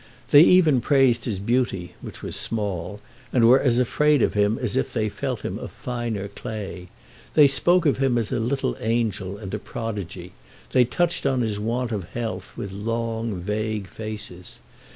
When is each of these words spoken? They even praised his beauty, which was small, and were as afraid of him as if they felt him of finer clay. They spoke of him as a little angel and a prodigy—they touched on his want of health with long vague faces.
They 0.31 0.41
even 0.41 0.81
praised 0.81 1.25
his 1.25 1.37
beauty, 1.37 1.91
which 2.01 2.23
was 2.23 2.35
small, 2.35 2.99
and 3.31 3.45
were 3.47 3.59
as 3.59 3.77
afraid 3.77 4.23
of 4.23 4.33
him 4.33 4.57
as 4.59 4.75
if 4.75 4.91
they 4.91 5.09
felt 5.09 5.41
him 5.43 5.59
of 5.59 5.69
finer 5.71 6.27
clay. 6.27 6.87
They 7.35 7.45
spoke 7.45 7.85
of 7.85 7.99
him 7.99 8.17
as 8.17 8.31
a 8.31 8.39
little 8.39 8.75
angel 8.79 9.37
and 9.37 9.53
a 9.53 9.59
prodigy—they 9.59 10.85
touched 10.85 11.27
on 11.27 11.41
his 11.41 11.59
want 11.59 11.91
of 11.91 12.05
health 12.15 12.57
with 12.57 12.71
long 12.71 13.35
vague 13.35 13.87
faces. 13.87 14.57